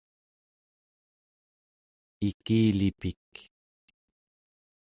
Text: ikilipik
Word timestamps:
ikilipik 2.29 3.33